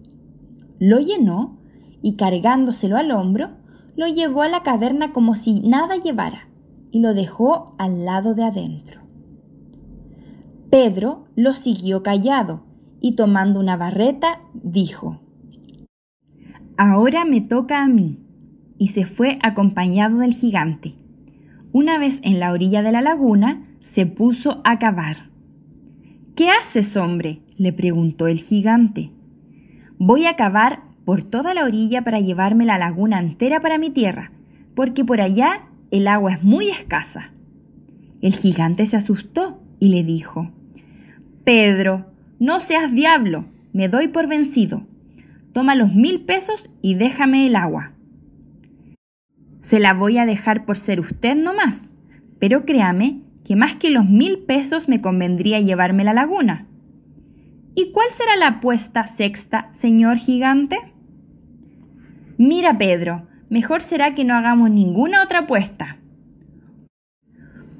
lo 0.79 0.99
llenó 0.99 1.57
y 2.01 2.15
cargándoselo 2.15 2.97
al 2.97 3.11
hombro, 3.11 3.49
lo 3.95 4.07
llevó 4.07 4.41
a 4.41 4.49
la 4.49 4.63
caverna 4.63 5.13
como 5.13 5.35
si 5.35 5.61
nada 5.61 5.95
llevara 5.95 6.49
y 6.91 6.99
lo 6.99 7.13
dejó 7.13 7.75
al 7.77 8.05
lado 8.05 8.33
de 8.35 8.43
adentro. 8.43 9.01
Pedro 10.69 11.25
lo 11.35 11.53
siguió 11.53 12.03
callado 12.03 12.63
y 12.99 13.13
tomando 13.13 13.59
una 13.59 13.77
barreta 13.77 14.41
dijo, 14.53 15.19
Ahora 16.77 17.23
me 17.23 17.39
toca 17.39 17.83
a 17.83 17.87
mí, 17.87 18.19
y 18.77 18.87
se 18.87 19.05
fue 19.05 19.39
acompañado 19.43 20.19
del 20.19 20.33
gigante. 20.33 20.95
Una 21.71 21.97
vez 21.97 22.19
en 22.23 22.39
la 22.39 22.51
orilla 22.51 22.81
de 22.81 22.91
la 22.91 23.01
laguna, 23.01 23.65
se 23.79 24.05
puso 24.05 24.61
a 24.65 24.77
cavar. 24.77 25.29
¿Qué 26.35 26.49
haces, 26.49 26.97
hombre? 26.97 27.39
le 27.57 27.71
preguntó 27.71 28.27
el 28.27 28.39
gigante. 28.39 29.11
Voy 29.97 30.25
a 30.25 30.35
cavar 30.35 30.83
por 31.05 31.23
toda 31.23 31.53
la 31.53 31.63
orilla 31.63 32.03
para 32.03 32.19
llevarme 32.19 32.65
la 32.65 32.77
laguna 32.77 33.19
entera 33.19 33.61
para 33.61 33.77
mi 33.77 33.89
tierra, 33.89 34.31
porque 34.75 35.05
por 35.05 35.21
allá 35.21 35.69
el 35.91 36.09
agua 36.09 36.33
es 36.33 36.43
muy 36.43 36.69
escasa. 36.69 37.31
El 38.21 38.33
gigante 38.33 38.85
se 38.85 38.97
asustó 38.97 39.61
y 39.79 39.89
le 39.89 40.03
dijo, 40.03 40.51
Pedro, 41.45 42.07
no 42.39 42.59
seas 42.59 42.91
diablo, 42.93 43.45
me 43.71 43.87
doy 43.87 44.09
por 44.09 44.27
vencido. 44.27 44.85
Toma 45.55 45.73
los 45.73 45.95
mil 45.95 46.25
pesos 46.25 46.69
y 46.81 46.95
déjame 46.95 47.47
el 47.47 47.55
agua. 47.55 47.93
Se 49.61 49.79
la 49.79 49.93
voy 49.93 50.17
a 50.17 50.25
dejar 50.25 50.65
por 50.65 50.77
ser 50.77 50.99
usted 50.99 51.33
nomás, 51.37 51.91
pero 52.39 52.65
créame 52.65 53.21
que 53.45 53.55
más 53.55 53.77
que 53.77 53.89
los 53.89 54.05
mil 54.05 54.39
pesos 54.39 54.89
me 54.89 54.99
convendría 54.99 55.61
llevarme 55.61 56.03
la 56.03 56.11
laguna. 56.11 56.67
¿Y 57.73 57.93
cuál 57.93 58.09
será 58.09 58.35
la 58.35 58.47
apuesta 58.47 59.07
sexta, 59.07 59.69
señor 59.71 60.17
gigante? 60.17 60.75
Mira, 62.37 62.77
Pedro, 62.77 63.25
mejor 63.49 63.81
será 63.81 64.13
que 64.13 64.25
no 64.25 64.35
hagamos 64.35 64.71
ninguna 64.71 65.23
otra 65.23 65.39
apuesta. 65.39 65.99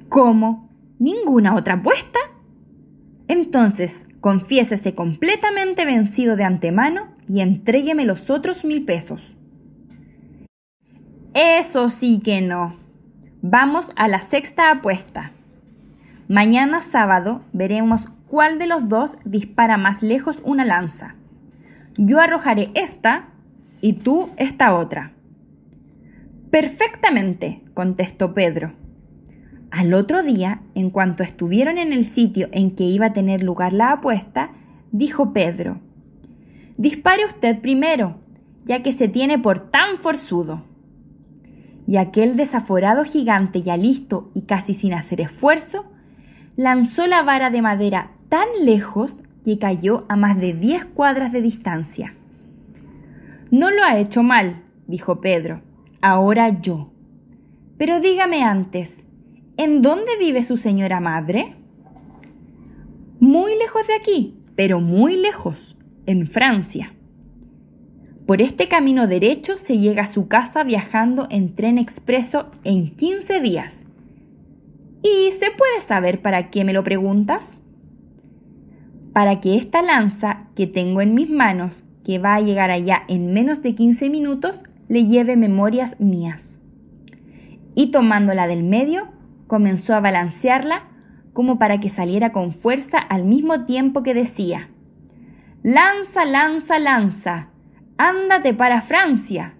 ¿Cómo? 0.08 0.70
¿Ninguna 0.98 1.54
otra 1.54 1.74
apuesta? 1.74 2.20
Entonces, 3.28 4.06
confiésese 4.20 4.94
completamente 4.94 5.84
vencido 5.84 6.36
de 6.36 6.44
antemano 6.44 7.15
y 7.28 7.40
entrégueme 7.40 8.04
los 8.04 8.30
otros 8.30 8.64
mil 8.64 8.84
pesos. 8.84 9.36
Eso 11.34 11.88
sí 11.88 12.20
que 12.24 12.40
no. 12.40 12.76
Vamos 13.42 13.92
a 13.96 14.08
la 14.08 14.22
sexta 14.22 14.70
apuesta. 14.70 15.32
Mañana 16.28 16.82
sábado 16.82 17.42
veremos 17.52 18.08
cuál 18.26 18.58
de 18.58 18.66
los 18.66 18.88
dos 18.88 19.18
dispara 19.24 19.76
más 19.76 20.02
lejos 20.02 20.40
una 20.44 20.64
lanza. 20.64 21.14
Yo 21.96 22.20
arrojaré 22.20 22.70
esta 22.74 23.28
y 23.80 23.94
tú 23.94 24.30
esta 24.36 24.74
otra. 24.74 25.12
Perfectamente, 26.50 27.62
contestó 27.74 28.32
Pedro. 28.32 28.72
Al 29.70 29.94
otro 29.94 30.22
día, 30.22 30.62
en 30.74 30.90
cuanto 30.90 31.22
estuvieron 31.22 31.76
en 31.76 31.92
el 31.92 32.04
sitio 32.04 32.48
en 32.52 32.74
que 32.74 32.84
iba 32.84 33.06
a 33.06 33.12
tener 33.12 33.42
lugar 33.42 33.72
la 33.72 33.92
apuesta, 33.92 34.52
dijo 34.90 35.32
Pedro, 35.32 35.80
Dispare 36.78 37.24
usted 37.24 37.60
primero, 37.60 38.18
ya 38.64 38.82
que 38.82 38.92
se 38.92 39.08
tiene 39.08 39.38
por 39.38 39.58
tan 39.70 39.96
forzudo. 39.96 40.64
Y 41.86 41.96
aquel 41.96 42.36
desaforado 42.36 43.04
gigante 43.04 43.62
ya 43.62 43.76
listo 43.76 44.30
y 44.34 44.42
casi 44.42 44.74
sin 44.74 44.92
hacer 44.92 45.20
esfuerzo, 45.20 45.86
lanzó 46.56 47.06
la 47.06 47.22
vara 47.22 47.50
de 47.50 47.62
madera 47.62 48.12
tan 48.28 48.46
lejos 48.62 49.22
que 49.44 49.58
cayó 49.58 50.04
a 50.08 50.16
más 50.16 50.38
de 50.38 50.52
diez 50.52 50.84
cuadras 50.84 51.32
de 51.32 51.40
distancia. 51.40 52.14
No 53.50 53.70
lo 53.70 53.84
ha 53.84 53.96
hecho 53.96 54.22
mal, 54.22 54.64
dijo 54.86 55.20
Pedro. 55.20 55.62
Ahora 56.02 56.60
yo. 56.60 56.90
Pero 57.78 58.00
dígame 58.00 58.42
antes, 58.42 59.06
¿en 59.56 59.82
dónde 59.82 60.16
vive 60.18 60.42
su 60.42 60.56
señora 60.56 61.00
madre? 61.00 61.54
Muy 63.20 63.56
lejos 63.56 63.86
de 63.86 63.94
aquí, 63.94 64.36
pero 64.56 64.80
muy 64.80 65.16
lejos, 65.16 65.76
en 66.06 66.26
Francia. 66.26 66.92
Por 68.26 68.42
este 68.42 68.66
camino 68.66 69.06
derecho 69.06 69.56
se 69.56 69.78
llega 69.78 70.02
a 70.02 70.08
su 70.08 70.26
casa 70.26 70.64
viajando 70.64 71.28
en 71.30 71.54
tren 71.54 71.78
expreso 71.78 72.50
en 72.64 72.90
15 72.90 73.40
días. 73.40 73.86
¿Y 75.02 75.30
se 75.30 75.52
puede 75.52 75.80
saber 75.80 76.22
para 76.22 76.50
qué 76.50 76.64
me 76.64 76.72
lo 76.72 76.82
preguntas? 76.82 77.62
Para 79.12 79.40
que 79.40 79.56
esta 79.56 79.80
lanza 79.82 80.48
que 80.56 80.66
tengo 80.66 81.00
en 81.00 81.14
mis 81.14 81.30
manos, 81.30 81.84
que 82.04 82.18
va 82.18 82.34
a 82.34 82.40
llegar 82.40 82.70
allá 82.70 83.04
en 83.06 83.32
menos 83.32 83.62
de 83.62 83.74
15 83.76 84.10
minutos, 84.10 84.64
le 84.88 85.06
lleve 85.06 85.36
memorias 85.36 86.00
mías. 86.00 86.60
Y 87.76 87.92
tomándola 87.92 88.48
del 88.48 88.64
medio, 88.64 89.08
comenzó 89.46 89.94
a 89.94 90.00
balancearla 90.00 90.88
como 91.32 91.58
para 91.58 91.78
que 91.78 91.88
saliera 91.88 92.32
con 92.32 92.50
fuerza 92.50 92.98
al 92.98 93.24
mismo 93.24 93.66
tiempo 93.66 94.02
que 94.02 94.14
decía, 94.14 94.70
Lanza, 95.68 96.24
lanza, 96.24 96.78
lanza, 96.78 97.48
ándate 97.98 98.54
para 98.54 98.82
Francia, 98.82 99.56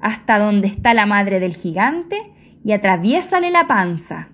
hasta 0.00 0.38
donde 0.38 0.68
está 0.68 0.94
la 0.94 1.04
madre 1.04 1.38
del 1.38 1.52
gigante, 1.52 2.16
y 2.64 2.72
atraviésale 2.72 3.50
la 3.50 3.66
panza. 3.66 4.30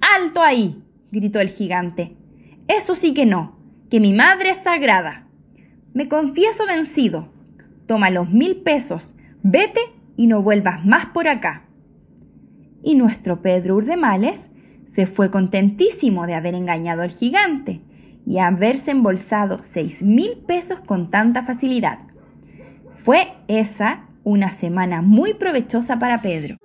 ¡Alto 0.00 0.40
ahí! 0.40 0.84
gritó 1.10 1.40
el 1.40 1.48
gigante. 1.48 2.16
Eso 2.68 2.94
sí 2.94 3.12
que 3.12 3.26
no, 3.26 3.58
que 3.90 3.98
mi 3.98 4.12
madre 4.12 4.50
es 4.50 4.58
sagrada. 4.58 5.26
Me 5.94 6.08
confieso 6.08 6.64
vencido. 6.64 7.32
Toma 7.88 8.10
los 8.10 8.30
mil 8.30 8.58
pesos, 8.58 9.16
vete 9.42 9.80
y 10.16 10.28
no 10.28 10.42
vuelvas 10.42 10.86
más 10.86 11.06
por 11.06 11.26
acá. 11.26 11.64
Y 12.84 12.94
nuestro 12.94 13.42
Pedro 13.42 13.74
Urdemales 13.74 14.52
se 14.84 15.08
fue 15.08 15.32
contentísimo 15.32 16.28
de 16.28 16.34
haber 16.34 16.54
engañado 16.54 17.02
al 17.02 17.10
gigante 17.10 17.82
y 18.26 18.38
haberse 18.38 18.90
embolsado 18.90 19.62
seis 19.62 20.02
mil 20.02 20.38
pesos 20.46 20.80
con 20.80 21.10
tanta 21.10 21.42
facilidad. 21.42 21.98
Fue 22.94 23.34
esa 23.48 24.06
una 24.22 24.50
semana 24.50 25.02
muy 25.02 25.34
provechosa 25.34 25.98
para 25.98 26.22
Pedro. 26.22 26.56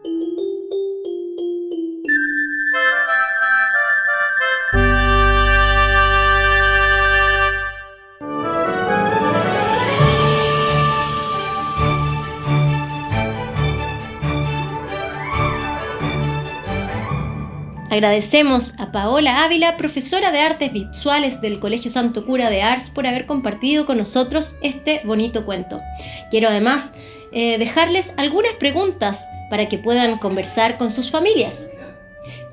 Agradecemos 17.90 18.76
a 18.78 18.92
Paola 18.92 19.44
Ávila, 19.44 19.76
profesora 19.76 20.32
de 20.32 20.40
artes 20.40 20.72
visuales 20.72 21.42
del 21.42 21.60
Colegio 21.60 21.90
Santo 21.90 22.24
Cura 22.24 22.52
de 22.52 22.62
Ars, 22.62 22.92
por 22.92 23.08
haber 23.08 23.26
compartido 23.26 23.88
con 23.88 23.98
nosotros 23.98 24.56
este 24.62 25.02
bonito 25.06 25.44
cuento. 25.44 25.82
Quiero 26.30 26.50
además 26.50 26.94
eh, 27.32 27.58
dejarles 27.58 28.14
algunas 28.18 28.54
preguntas 28.56 29.28
para 29.50 29.68
que 29.68 29.80
puedan 29.80 30.20
conversar 30.20 30.78
con 30.78 30.92
sus 30.92 31.10
familias. 31.10 31.68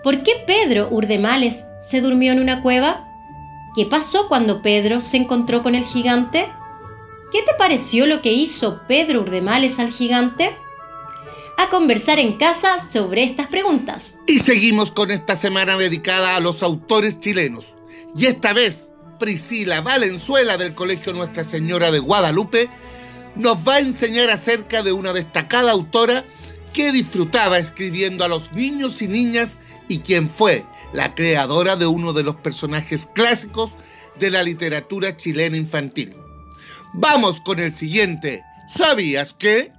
¿Por 0.02 0.22
qué 0.22 0.42
Pedro 0.46 0.88
Urdemales 0.90 1.66
se 1.82 2.00
durmió 2.00 2.32
en 2.32 2.40
una 2.40 2.62
cueva? 2.62 3.06
¿Qué 3.74 3.84
pasó 3.84 4.28
cuando 4.28 4.62
Pedro 4.62 5.02
se 5.02 5.18
encontró 5.18 5.62
con 5.62 5.74
el 5.74 5.84
gigante? 5.84 6.46
¿Qué 7.30 7.42
te 7.42 7.52
pareció 7.58 8.06
lo 8.06 8.22
que 8.22 8.32
hizo 8.32 8.80
Pedro 8.88 9.20
Urdemales 9.20 9.78
al 9.78 9.90
gigante? 9.90 10.56
A 11.58 11.68
conversar 11.68 12.18
en 12.18 12.36
casa 12.36 12.80
sobre 12.80 13.24
estas 13.24 13.46
preguntas. 13.48 14.18
Y 14.26 14.40
seguimos 14.40 14.90
con 14.90 15.10
esta 15.10 15.36
semana 15.36 15.76
dedicada 15.76 16.36
a 16.36 16.40
los 16.40 16.62
autores 16.62 17.18
chilenos. 17.20 17.66
Y 18.16 18.26
esta 18.26 18.52
vez, 18.52 18.92
Priscila 19.18 19.80
Valenzuela 19.80 20.56
del 20.58 20.74
Colegio 20.74 21.12
Nuestra 21.12 21.44
Señora 21.44 21.90
de 21.90 21.98
Guadalupe 21.98 22.68
nos 23.34 23.58
va 23.66 23.76
a 23.76 23.80
enseñar 23.80 24.30
acerca 24.30 24.82
de 24.82 24.92
una 24.92 25.12
destacada 25.12 25.72
autora 25.72 26.24
que 26.72 26.92
disfrutaba 26.92 27.58
escribiendo 27.58 28.24
a 28.24 28.28
los 28.28 28.52
niños 28.52 29.00
y 29.02 29.08
niñas 29.08 29.58
y 29.88 30.00
quien 30.00 30.28
fue 30.28 30.64
la 30.92 31.14
creadora 31.14 31.76
de 31.76 31.86
uno 31.86 32.12
de 32.12 32.22
los 32.22 32.36
personajes 32.36 33.08
clásicos 33.14 33.72
de 34.18 34.30
la 34.30 34.42
literatura 34.42 35.16
chilena 35.16 35.56
infantil. 35.56 36.16
Vamos 36.94 37.40
con 37.40 37.60
el 37.60 37.74
siguiente. 37.74 38.42
¿Sabías 38.68 39.34
que? 39.34 39.72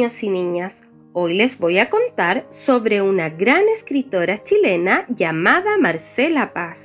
Y 0.00 0.30
niñas, 0.30 0.74
hoy 1.12 1.34
les 1.34 1.58
voy 1.58 1.78
a 1.78 1.90
contar 1.90 2.46
sobre 2.52 3.02
una 3.02 3.28
gran 3.28 3.68
escritora 3.68 4.42
chilena 4.42 5.04
llamada 5.08 5.76
Marcela 5.76 6.54
Paz. 6.54 6.78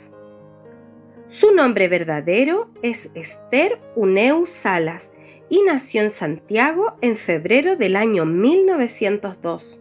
Su 1.30 1.54
nombre 1.54 1.88
verdadero 1.88 2.70
es 2.82 3.10
Esther 3.14 3.80
Uneu 3.96 4.48
Salas 4.48 5.10
y 5.48 5.62
nació 5.62 6.02
en 6.02 6.10
Santiago 6.10 6.98
en 7.00 7.16
febrero 7.16 7.78
del 7.78 7.96
año 7.96 8.26
1902. 8.26 9.80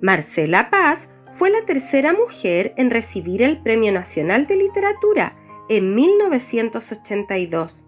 Marcela 0.00 0.70
Paz 0.70 1.10
fue 1.34 1.50
la 1.50 1.66
tercera 1.66 2.14
mujer 2.14 2.72
en 2.78 2.90
recibir 2.90 3.42
el 3.42 3.58
Premio 3.58 3.92
Nacional 3.92 4.46
de 4.46 4.56
Literatura 4.56 5.36
en 5.68 5.94
1982. 5.94 7.84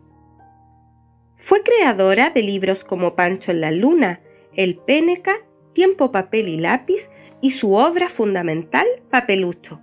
Fue 1.36 1.62
creadora 1.62 2.28
de 2.28 2.42
libros 2.42 2.84
como 2.84 3.14
Pancho 3.14 3.52
en 3.52 3.62
la 3.62 3.70
Luna, 3.70 4.20
el 4.56 4.76
Péneca, 4.76 5.36
Tiempo, 5.72 6.10
Papel 6.10 6.48
y 6.48 6.56
Lápiz 6.56 7.08
y 7.40 7.50
su 7.50 7.74
obra 7.74 8.08
fundamental, 8.08 8.86
Papelucho, 9.10 9.80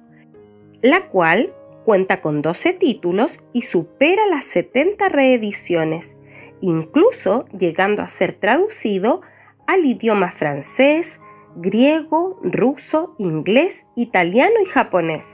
la 0.81 1.07
cual 1.07 1.53
cuenta 1.85 2.19
con 2.21 2.41
12 2.41 2.73
títulos 2.73 3.39
y 3.53 3.61
supera 3.61 4.25
las 4.27 4.43
70 4.45 5.09
reediciones, 5.09 6.17
incluso 6.61 7.45
llegando 7.57 8.01
a 8.01 8.07
ser 8.07 8.33
traducido 8.33 9.21
al 9.67 9.85
idioma 9.85 10.31
francés, 10.31 11.19
griego, 11.55 12.39
ruso, 12.41 13.15
inglés, 13.17 13.85
italiano 13.95 14.55
y 14.61 14.65
japonés. 14.65 15.27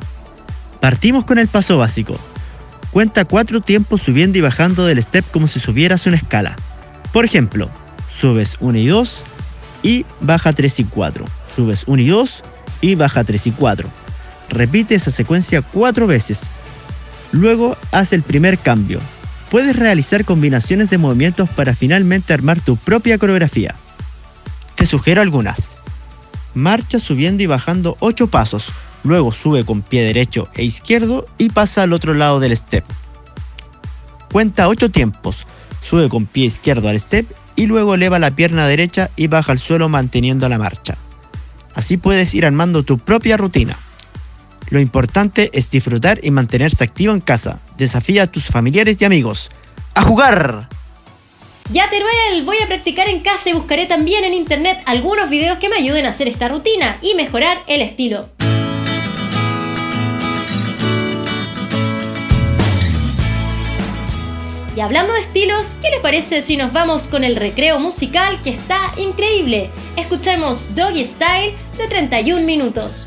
Partimos 0.81 1.25
con 1.25 1.39
el 1.39 1.49
paso 1.49 1.77
básico. 1.77 2.17
Cuenta 2.93 3.25
cuatro 3.25 3.61
tiempos 3.61 4.01
subiendo 4.01 4.39
y 4.39 4.43
bajando 4.43 4.87
del 4.87 5.03
step 5.03 5.29
como 5.33 5.49
si 5.49 5.59
subieras 5.59 6.07
una 6.07 6.19
escala. 6.19 6.55
Por 7.13 7.25
ejemplo, 7.25 7.69
subes 8.09 8.57
1 8.61 8.79
y 8.79 8.87
2, 8.87 9.25
y 9.83 10.07
baja 10.21 10.53
3 10.53 10.79
y 10.79 10.85
4. 10.85 11.25
Subes 11.57 11.83
1 11.89 12.01
y 12.01 12.07
2 12.07 12.43
y 12.81 12.95
baja 12.95 13.25
3 13.25 13.49
y 13.49 13.51
4. 13.51 13.89
Repite 14.51 14.95
esa 14.95 15.11
secuencia 15.11 15.63
4 15.63 16.07
veces. 16.07 16.43
Luego 17.33 17.77
haz 17.91 18.13
el 18.13 18.23
primer 18.23 18.57
cambio. 18.59 19.01
Puedes 19.53 19.77
realizar 19.77 20.25
combinaciones 20.25 20.89
de 20.89 20.97
movimientos 20.97 21.47
para 21.51 21.75
finalmente 21.75 22.33
armar 22.33 22.59
tu 22.61 22.79
propia 22.79 23.19
coreografía. 23.19 23.75
Te 24.77 24.87
sugiero 24.87 25.21
algunas. 25.21 25.77
Marcha 26.55 26.99
subiendo 26.99 27.43
y 27.43 27.47
bajando 27.47 27.99
8 28.01 28.29
pasos. 28.29 28.73
Luego 29.05 29.31
sube 29.31 29.67
con 29.67 29.83
pie 29.83 30.05
derecho 30.05 30.49
e 30.55 30.65
izquierdo 30.65 31.27
y 31.37 31.51
pasa 31.51 31.83
al 31.83 31.93
otro 31.93 32.15
lado 32.15 32.41
del 32.41 32.57
step. 32.57 32.83
Cuenta 34.33 34.69
8 34.69 34.91
tiempos. 34.91 35.47
Sube 35.83 36.09
con 36.09 36.25
pie 36.25 36.47
izquierdo 36.47 36.89
al 36.89 36.99
step 36.99 37.27
y 37.55 37.67
luego 37.67 37.95
eleva 37.95 38.19
la 38.19 38.31
pierna 38.31 38.67
derecha 38.67 39.11
y 39.17 39.27
baja 39.27 39.53
al 39.53 39.59
suelo 39.59 39.91
manteniendo 39.91 40.49
la 40.49 40.57
marcha. 40.57 40.97
Así 41.75 41.99
puedes 41.99 42.33
ir 42.35 42.47
armando 42.47 42.85
tu 42.85 42.97
propia 42.97 43.37
rutina. 43.37 43.77
Lo 44.73 44.81
importante 44.81 45.51
es 45.53 45.71
disfrutar 45.71 46.19
y 46.23 46.31
mantenerse 46.31 46.83
activo 46.83 47.13
en 47.13 47.21
casa. 47.21 47.61
Desafía 47.77 48.23
a 48.23 48.27
tus 48.27 48.47
familiares 48.47 48.97
y 48.99 49.05
amigos. 49.05 49.51
¡A 49.93 50.01
jugar! 50.01 50.71
Ya 51.71 51.91
Teruel, 51.91 52.43
voy 52.47 52.57
a 52.65 52.67
practicar 52.67 53.07
en 53.07 53.21
casa 53.21 53.51
y 53.51 53.53
buscaré 53.53 53.85
también 53.85 54.25
en 54.25 54.33
internet 54.33 54.79
algunos 54.87 55.29
videos 55.29 55.59
que 55.59 55.69
me 55.69 55.77
ayuden 55.77 56.07
a 56.07 56.09
hacer 56.09 56.27
esta 56.27 56.49
rutina 56.49 56.97
y 57.03 57.15
mejorar 57.17 57.59
el 57.67 57.83
estilo. 57.83 58.31
Y 64.75 64.81
hablando 64.81 65.13
de 65.13 65.21
estilos, 65.21 65.77
¿qué 65.83 65.91
les 65.91 66.01
parece 66.01 66.41
si 66.41 66.57
nos 66.57 66.73
vamos 66.73 67.09
con 67.09 67.25
el 67.25 67.37
recreo 67.37 67.79
musical 67.79 68.41
que 68.41 68.49
está 68.49 68.91
increíble? 68.97 69.69
Escuchemos 69.99 70.75
Doggy 70.75 71.05
Style 71.05 71.57
de 71.77 71.89
31 71.89 72.47
minutos. 72.47 73.07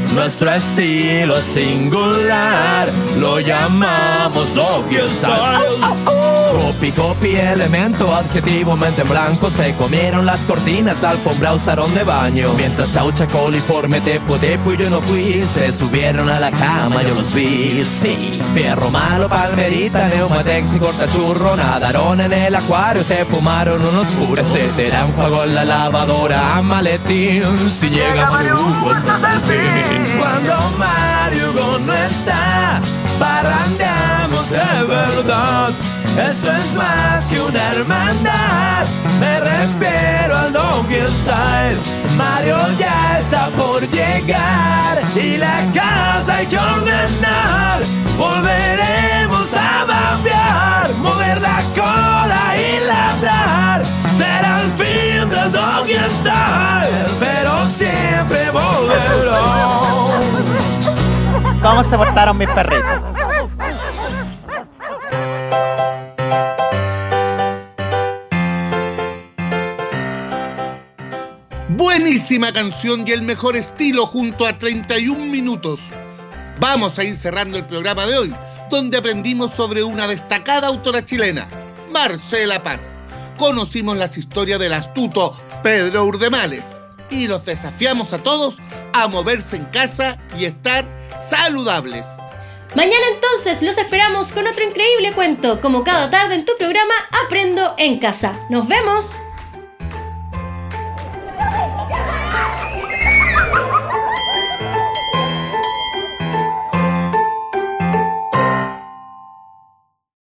Nuestro 0.13 0.51
estilo 0.51 1.37
es 1.37 1.45
singular, 1.45 2.87
lo 3.17 3.39
llamamos 3.39 4.53
doggy 4.53 4.97
style. 5.07 6.11
Copy, 6.51 6.91
copy, 6.91 7.35
elemento, 7.35 8.13
adjetivo, 8.13 8.75
mente 8.75 9.03
en 9.03 9.07
blanco 9.07 9.49
Se 9.49 9.73
comieron 9.75 10.25
las 10.25 10.39
cortinas, 10.41 11.01
la 11.01 11.11
alfombra 11.11 11.53
usaron 11.53 11.93
de 11.95 12.03
baño. 12.03 12.53
Mientras 12.57 12.91
chaucha, 12.91 13.25
coliforme, 13.27 14.01
tepo, 14.01 14.35
tepo 14.35 14.73
y 14.73 14.77
yo 14.77 14.89
no 14.89 14.99
fui 15.01 15.41
Se 15.43 15.71
subieron 15.71 16.29
a 16.29 16.39
la 16.39 16.51
cama, 16.51 17.03
yo 17.03 17.15
los 17.15 17.33
vi, 17.33 17.85
sí 17.85 18.41
Fierro 18.53 18.89
malo, 18.91 19.29
palmerita, 19.29 20.09
neumatex 20.09 20.73
y 20.75 20.79
cortachurro 20.79 21.55
Nadaron 21.55 22.19
en 22.19 22.33
el 22.33 22.55
acuario, 22.55 23.03
se 23.03 23.23
fumaron 23.25 23.81
unos 23.81 24.07
puros 24.07 24.45
Se 24.47 24.69
será 24.71 25.05
un 25.05 25.13
juego 25.13 25.45
en 25.45 25.55
la 25.55 25.63
lavadora, 25.63 26.61
maletín. 26.61 27.43
Si 27.79 27.89
llega 27.89 28.29
Mario 28.29 28.57
hasta 28.93 29.33
el 29.33 29.39
fin 29.41 30.00
Cuando 30.19 30.71
Mario 30.77 31.79
no 31.85 31.93
está 31.93 32.81
Parrandeamos 33.19 34.49
de 34.49 34.83
verdad 34.83 35.71
eso 36.17 36.51
es 36.51 36.75
más 36.75 37.23
que 37.25 37.39
una 37.39 37.71
hermandad. 37.71 38.85
Me 39.19 39.39
refiero 39.39 40.37
al 40.37 40.51
Doggy 40.51 41.07
Style. 41.07 41.79
Mario 42.17 42.57
ya 42.77 43.19
está 43.19 43.47
por 43.49 43.81
llegar 43.89 45.01
y 45.15 45.37
la 45.37 45.65
casa 45.73 46.35
hay 46.35 46.47
que 46.47 46.57
ordenar. 46.57 47.81
Volveremos 48.17 49.47
a 49.53 49.85
babear, 49.85 50.93
mover 50.95 51.39
la 51.41 51.63
cola 51.75 52.57
y 52.57 52.85
ladrar. 52.85 54.00
Será 54.21 54.61
el 54.61 54.71
fin 54.73 55.29
del 55.31 55.51
Doggy 55.51 55.95
Style, 56.19 57.07
pero 57.19 57.67
siempre 57.75 58.51
volverá. 58.51 59.41
¿Cómo 61.63 61.83
se 61.83 61.97
portaron 61.97 62.37
mis 62.37 62.49
perritos? 62.49 63.01
Buenísima 71.69 72.53
canción 72.53 73.03
y 73.07 73.11
el 73.13 73.23
mejor 73.23 73.55
estilo 73.55 74.05
junto 74.05 74.45
a 74.45 74.59
31 74.59 75.17
minutos. 75.17 75.79
Vamos 76.59 76.99
a 76.99 77.03
ir 77.03 77.17
cerrando 77.17 77.57
el 77.57 77.65
programa 77.65 78.05
de 78.05 78.19
hoy, 78.19 78.35
donde 78.69 78.99
aprendimos 78.99 79.51
sobre 79.53 79.81
una 79.81 80.05
destacada 80.05 80.67
autora 80.67 81.03
chilena, 81.03 81.47
Marcela 81.91 82.61
Paz. 82.61 82.90
Conocimos 83.41 83.97
las 83.97 84.19
historias 84.19 84.59
del 84.59 84.71
astuto 84.71 85.35
Pedro 85.63 86.03
Urdemales 86.03 86.63
y 87.09 87.25
los 87.25 87.43
desafiamos 87.43 88.13
a 88.13 88.19
todos 88.19 88.57
a 88.93 89.07
moverse 89.07 89.55
en 89.55 89.65
casa 89.65 90.19
y 90.37 90.45
estar 90.45 90.85
saludables. 91.27 92.05
Mañana 92.75 93.03
entonces 93.15 93.63
los 93.63 93.79
esperamos 93.79 94.31
con 94.31 94.45
otro 94.45 94.63
increíble 94.63 95.11
cuento, 95.13 95.59
como 95.59 95.83
cada 95.83 96.11
tarde 96.11 96.35
en 96.35 96.45
tu 96.45 96.51
programa 96.59 96.93
Aprendo 97.25 97.73
en 97.79 97.97
casa. 97.97 98.39
¡Nos 98.51 98.67
vemos! 98.67 99.17